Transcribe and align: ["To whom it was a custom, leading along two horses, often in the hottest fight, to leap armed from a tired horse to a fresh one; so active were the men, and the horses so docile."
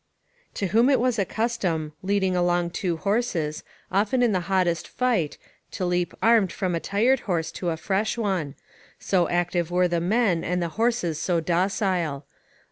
["To 0.55 0.65
whom 0.69 0.89
it 0.89 0.99
was 0.99 1.19
a 1.19 1.25
custom, 1.25 1.93
leading 2.01 2.35
along 2.35 2.71
two 2.71 2.97
horses, 2.97 3.63
often 3.91 4.23
in 4.23 4.31
the 4.31 4.39
hottest 4.49 4.87
fight, 4.87 5.37
to 5.73 5.85
leap 5.85 6.15
armed 6.23 6.51
from 6.51 6.73
a 6.73 6.79
tired 6.79 7.19
horse 7.29 7.51
to 7.51 7.69
a 7.69 7.77
fresh 7.77 8.17
one; 8.17 8.55
so 8.97 9.29
active 9.29 9.69
were 9.69 9.87
the 9.87 10.01
men, 10.01 10.43
and 10.43 10.59
the 10.59 10.69
horses 10.69 11.21
so 11.21 11.39
docile." 11.39 12.25